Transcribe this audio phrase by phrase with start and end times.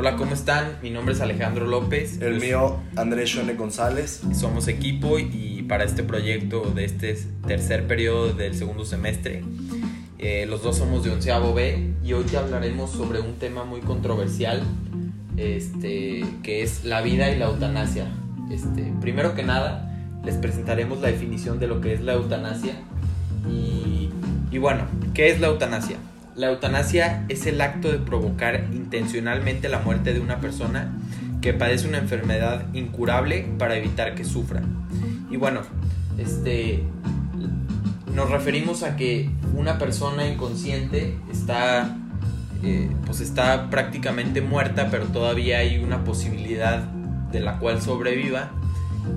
[0.00, 0.78] Hola, ¿cómo están?
[0.80, 2.22] Mi nombre es Alejandro López.
[2.22, 4.22] El mío, Andrés Shone González.
[4.32, 7.18] Somos equipo y para este proyecto de este
[7.48, 9.42] tercer periodo del segundo semestre,
[10.20, 13.80] eh, los dos somos de onceavo B y hoy te hablaremos sobre un tema muy
[13.80, 14.62] controversial,
[15.36, 18.06] este, que es la vida y la eutanasia.
[18.52, 19.92] Este, primero que nada,
[20.24, 22.74] les presentaremos la definición de lo que es la eutanasia
[23.50, 24.10] y,
[24.52, 25.96] y bueno, ¿qué es la eutanasia?
[26.38, 30.92] La eutanasia es el acto de provocar intencionalmente la muerte de una persona
[31.40, 34.62] que padece una enfermedad incurable para evitar que sufra.
[35.32, 35.62] Y bueno,
[36.16, 36.84] este
[38.14, 41.96] nos referimos a que una persona inconsciente está
[42.62, 46.84] eh, pues está prácticamente muerta, pero todavía hay una posibilidad
[47.32, 48.52] de la cual sobreviva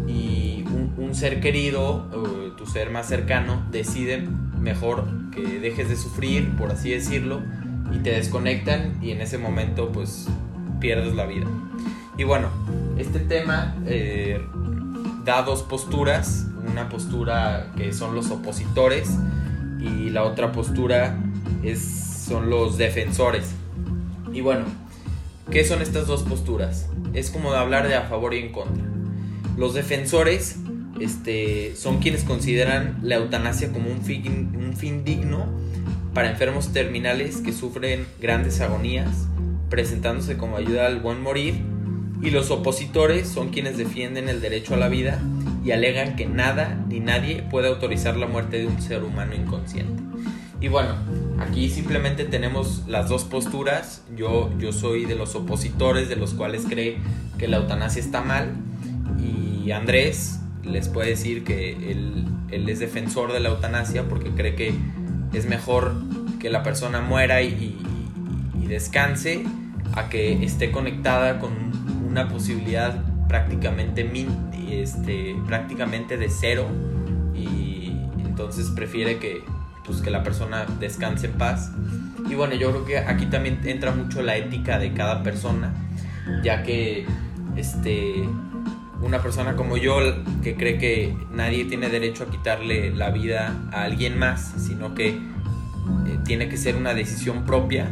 [0.07, 0.65] y
[0.97, 2.09] un, ser querido,
[2.57, 4.27] tu ser más cercano, decide
[4.61, 7.41] mejor que dejes de sufrir, por así decirlo,
[7.93, 10.27] y te desconectan y en ese momento pues
[10.79, 11.47] pierdes la vida.
[12.17, 12.49] Y bueno,
[12.97, 14.45] este tema eh,
[15.25, 19.09] da dos posturas, una postura que son los opositores
[19.79, 21.17] y la otra postura
[21.63, 21.81] es,
[22.27, 23.51] son los defensores.
[24.33, 24.65] Y bueno,
[25.49, 26.89] ¿qué son estas dos posturas?
[27.13, 28.83] Es como de hablar de a favor y en contra.
[29.57, 30.57] Los defensores
[31.01, 35.47] este, son quienes consideran la eutanasia como un fin, un fin digno
[36.13, 39.27] para enfermos terminales que sufren grandes agonías,
[39.69, 41.55] presentándose como ayuda al buen morir,
[42.21, 45.19] y los opositores son quienes defienden el derecho a la vida
[45.63, 50.03] y alegan que nada ni nadie puede autorizar la muerte de un ser humano inconsciente.
[50.59, 50.93] Y bueno,
[51.39, 54.03] aquí simplemente tenemos las dos posturas.
[54.15, 56.97] Yo, yo soy de los opositores, de los cuales cree
[57.39, 58.51] que la eutanasia está mal.
[59.19, 64.73] Y Andrés les puede decir que él, es defensor de la eutanasia porque cree que
[65.33, 65.93] es mejor
[66.39, 67.77] que la persona muera y,
[68.67, 69.43] descanse
[69.95, 71.51] a que esté conectada con
[72.07, 74.09] una posibilidad prácticamente,
[74.69, 76.67] este, prácticamente de cero
[77.35, 77.91] y
[78.23, 79.43] entonces prefiere que,
[79.85, 81.73] pues, que la persona descanse en paz.
[82.29, 85.73] Y bueno, yo creo que aquí también entra mucho la ética de cada persona,
[86.41, 87.05] ya que
[87.57, 88.23] este,
[89.01, 89.97] una persona como yo
[90.43, 95.09] que cree que nadie tiene derecho a quitarle la vida a alguien más, sino que
[95.09, 95.17] eh,
[96.25, 97.89] tiene que ser una decisión propia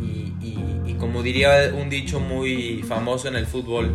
[0.00, 3.90] y, y, como diría un dicho muy famoso en el fútbol,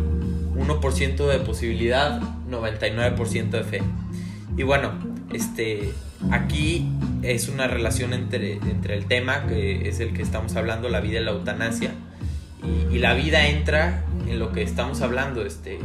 [0.56, 3.82] 1% de posibilidad, 99% de fe.
[4.56, 4.92] Y bueno,
[5.32, 5.92] este,
[6.32, 6.88] aquí
[7.22, 11.20] es una relación entre, entre el tema, que es el que estamos hablando, la vida
[11.20, 11.92] y la eutanasia,
[12.64, 15.78] y, y la vida entra en lo que estamos hablando, este,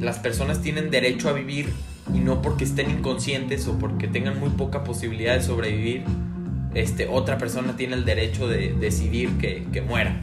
[0.00, 1.68] las personas tienen derecho a vivir
[2.12, 6.02] y no porque estén inconscientes o porque tengan muy poca posibilidad de sobrevivir,
[6.74, 10.20] este, otra persona tiene el derecho de decidir que, que muera.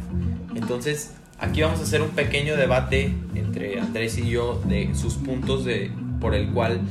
[0.56, 5.66] Entonces, aquí vamos a hacer un pequeño debate entre Andrés y yo de sus puntos
[5.66, 6.82] de, por el cual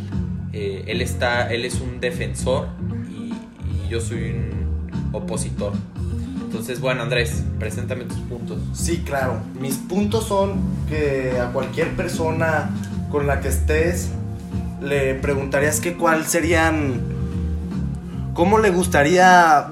[0.53, 2.69] eh, él, está, él es un defensor
[3.11, 3.33] y,
[3.85, 5.73] y yo soy un opositor.
[6.47, 8.61] Entonces, bueno, Andrés, preséntame tus puntos.
[8.73, 9.41] Sí, claro.
[9.61, 12.71] Mis puntos son que a cualquier persona
[13.11, 14.11] con la que estés
[14.81, 17.01] le preguntarías que cuál serían
[18.33, 19.71] cómo le gustaría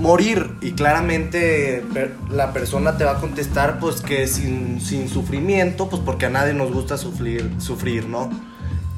[0.00, 1.84] morir y claramente
[2.30, 6.52] la persona te va a contestar pues que sin, sin, sufrimiento, pues porque a nadie
[6.52, 8.28] nos gusta sufrir, sufrir, ¿no?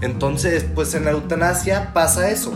[0.00, 2.54] Entonces, pues en la eutanasia pasa eso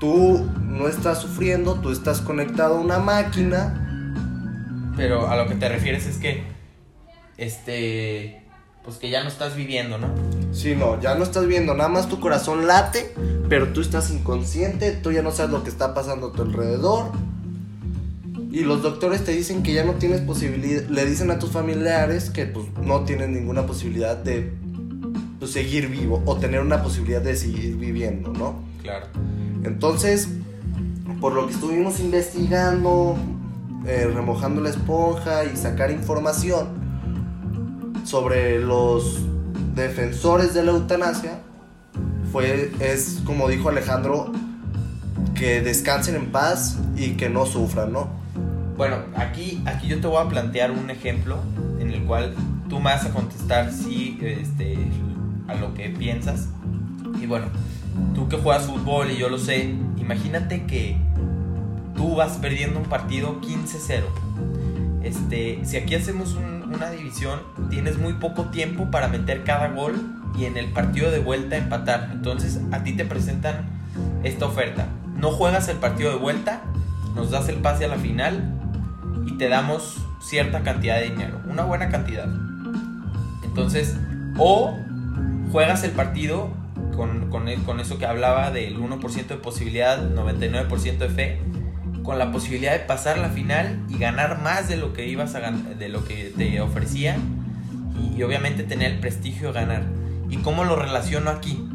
[0.00, 4.92] tú no estás sufriendo, tú estás conectado a una máquina.
[4.96, 6.44] Pero a lo que te refieres es que,
[7.36, 8.42] este,
[8.84, 10.08] pues que ya no estás viviendo, ¿no?
[10.52, 13.12] Sí, no, ya no estás viviendo, nada más tu corazón late,
[13.48, 17.12] pero tú estás inconsciente, tú ya no sabes lo que está pasando a tu alrededor.
[18.52, 22.30] Y los doctores te dicen que ya no tienes posibilidad, le dicen a tus familiares
[22.30, 24.52] que pues no tienes ninguna posibilidad de
[25.38, 28.56] pues, seguir vivo o tener una posibilidad de seguir viviendo, ¿no?
[28.82, 29.06] Claro.
[29.62, 30.28] Entonces,
[31.20, 33.16] por lo que estuvimos investigando,
[33.86, 36.68] eh, remojando la esponja y sacar información
[38.04, 39.20] sobre los
[39.74, 41.40] defensores de la eutanasia,
[42.32, 44.32] fue, es como dijo Alejandro,
[45.34, 48.08] que descansen en paz y que no sufran, ¿no?
[48.76, 51.38] Bueno, aquí, aquí yo te voy a plantear un ejemplo
[51.80, 52.34] en el cual
[52.68, 54.78] tú me vas a contestar sí este,
[55.48, 56.48] a lo que piensas.
[57.20, 57.46] Y bueno,
[58.14, 59.74] tú que juegas fútbol y yo lo sé,
[60.10, 60.96] imagínate que
[61.94, 64.02] tú vas perdiendo un partido 15-0.
[65.04, 67.38] Este, si aquí hacemos una división,
[67.70, 69.94] tienes muy poco tiempo para meter cada gol
[70.36, 72.10] y en el partido de vuelta empatar.
[72.12, 73.66] Entonces a ti te presentan
[74.24, 74.88] esta oferta.
[75.16, 76.62] No juegas el partido de vuelta,
[77.14, 78.52] nos das el pase a la final
[79.26, 82.26] y te damos cierta cantidad de dinero, una buena cantidad.
[83.44, 83.96] Entonces,
[84.38, 84.76] o
[85.52, 86.50] juegas el partido
[87.00, 91.40] con, con, con eso que hablaba del 1% de posibilidad, 99% de fe,
[92.02, 95.50] con la posibilidad de pasar la final y ganar más de lo que ibas a
[95.50, 97.16] de lo que te ofrecía
[98.14, 99.84] y, obviamente tener el prestigio de ganar.
[100.28, 101.66] ¿Y cómo lo relaciono aquí?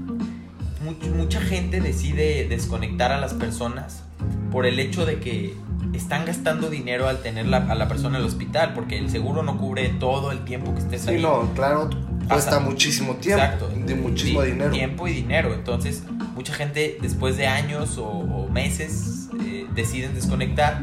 [1.17, 4.03] mucha gente decide desconectar a las personas
[4.51, 5.55] por el hecho de que
[5.93, 9.57] están gastando dinero al tener a la persona en el hospital, porque el seguro no
[9.57, 11.17] cubre todo el tiempo que estés ahí.
[11.17, 11.89] Sí, no, claro,
[12.27, 14.71] cuesta muchísimo tiempo, Exacto, de muchísimo dinero.
[14.71, 15.53] Tiempo y dinero.
[15.53, 16.03] Entonces,
[16.35, 20.81] mucha gente después de años o, meses eh, deciden desconectar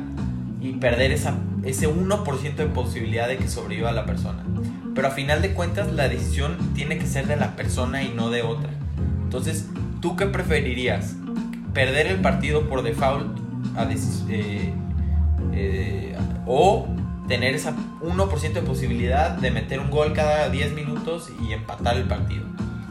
[0.61, 1.35] y perder esa,
[1.65, 4.45] ese 1% de posibilidad de que sobreviva la persona.
[4.95, 8.31] Pero a final de cuentas la decisión tiene que ser de la persona y no
[8.31, 8.71] de otra.
[9.25, 9.67] Entonces,
[10.01, 11.15] ¿tú qué preferirías?
[11.73, 13.39] ¿Perder el partido por default
[14.29, 14.75] eh,
[15.53, 16.17] eh,
[16.47, 16.87] o
[17.33, 22.05] tener esa 1% de posibilidad de meter un gol cada 10 minutos y empatar el
[22.05, 22.45] partido?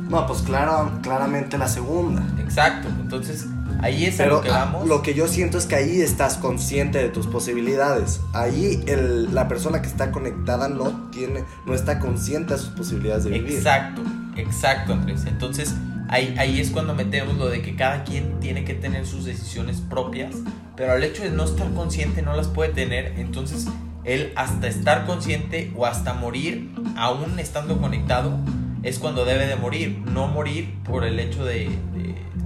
[0.10, 2.26] No, pues claro, claramente la segunda.
[2.40, 3.46] Exacto, entonces
[3.84, 4.88] Ahí es lo que vamos.
[4.88, 8.22] Lo que yo siento es que ahí estás consciente de tus posibilidades.
[8.34, 13.26] Ahí el, la persona que está conectada no tiene, no está consciente de sus posibilidades
[13.26, 13.58] de vivir.
[13.58, 14.02] Exacto,
[14.38, 15.26] exacto, Andrés.
[15.26, 15.76] Entonces
[16.10, 19.82] ahí, ahí es cuando metemos lo de que cada quien tiene que tener sus decisiones
[19.82, 20.36] propias,
[20.76, 23.14] pero al hecho de no estar consciente no las puede tener.
[23.18, 23.68] Entonces
[24.04, 28.38] él hasta estar consciente o hasta morir, aún estando conectado,
[28.84, 30.00] es cuando debe de morir.
[30.06, 31.70] No morir por el hecho de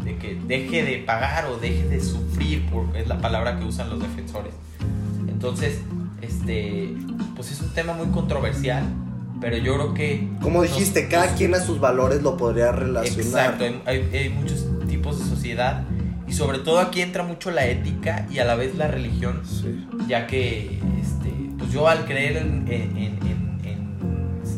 [0.05, 3.89] de que deje de pagar o deje de sufrir, porque es la palabra que usan
[3.89, 4.53] los defensores.
[5.27, 5.79] Entonces,
[6.21, 6.95] este,
[7.35, 8.83] pues es un tema muy controversial,
[9.41, 10.29] pero yo creo que...
[10.41, 13.55] Como dijiste, cada quien a sus valores lo podría relacionar.
[13.55, 15.83] Exacto, hay, muchos tipos de sociedad
[16.27, 19.41] y sobre todo aquí entra mucho la ética y a la vez la religión,
[20.07, 20.79] ya que
[21.75, 22.65] yo al creer en,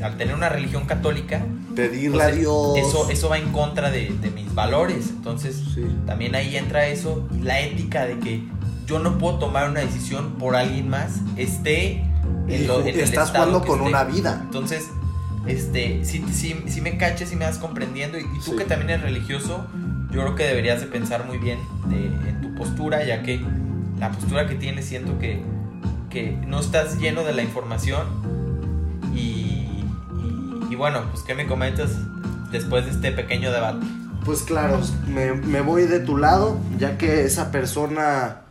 [0.03, 1.43] al tener una religión católica,
[1.75, 2.77] pedirle a Dios.
[2.77, 5.09] Eso, eso va en contra de, mis valores.
[5.09, 5.63] Entonces,
[6.05, 8.43] también ahí entra eso, la ética de que
[8.85, 12.03] yo no puedo tomar una decisión por alguien más, esté
[12.47, 14.39] en, lo, Estás jugando con una vida.
[14.43, 14.87] Entonces,
[15.47, 19.01] este, si, si, si, me caches y me vas comprendiendo, y, tú que también eres
[19.01, 19.65] religioso,
[20.11, 21.57] yo creo que deberías de pensar muy bien
[21.89, 23.41] en tu postura, ya que
[23.99, 25.41] la postura que tienes siento que,
[26.23, 28.37] no estás lleno de la información
[30.69, 31.91] y bueno, pues ¿qué me comentas
[32.51, 33.85] después de este pequeño debate?
[34.25, 38.43] Pues claro, me, voy de tu lado, ya que esa persona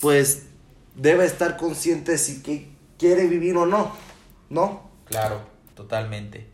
[0.00, 0.46] pues
[0.94, 2.68] debe estar consciente si que
[2.98, 3.92] quiere vivir o no,
[4.48, 4.88] ¿no?
[5.04, 5.40] Claro,
[5.74, 6.46] totalmente.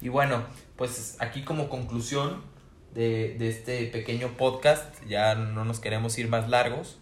[0.00, 0.44] Y bueno,
[0.76, 2.42] pues aquí como conclusión
[2.94, 6.98] de, de, este pequeño podcast, ya no nos queremos ir más largos,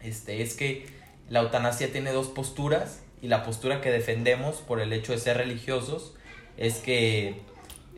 [0.00, 0.86] este, es que
[1.32, 5.38] la eutanasia tiene dos posturas y la postura que defendemos por el hecho de ser
[5.38, 6.12] religiosos
[6.58, 7.40] es que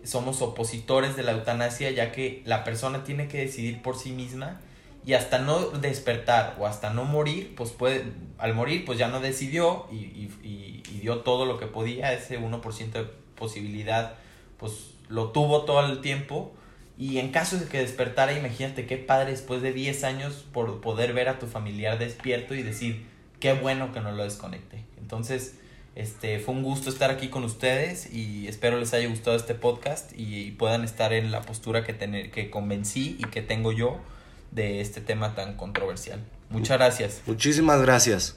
[0.04, 4.60] somos opositores de la eutanasia ya que la persona tiene que decidir por sí misma
[5.04, 8.04] y hasta no despertar o hasta no morir, pues puede,
[8.38, 12.92] al morir pues ya no decidió y, y, dio todo lo que podía, ese 1%
[12.92, 13.04] de
[13.34, 14.14] posibilidad
[14.58, 16.54] pues lo tuvo todo el tiempo.
[16.96, 21.12] Y en caso de que despertara, imagínate qué padre después de 10 años por poder
[21.12, 23.04] ver a tu familiar despierto y decir,
[23.40, 24.84] qué bueno que no lo desconecte.
[24.98, 25.54] Entonces,
[25.94, 30.10] este, fue un gusto estar aquí con ustedes y espero les haya gustado este podcast
[30.16, 33.98] y puedan estar en la postura que, tener, que convencí y que tengo yo
[34.50, 36.20] de este tema tan controversial.
[36.50, 37.22] Muchas gracias.
[37.26, 38.36] Muchísimas gracias.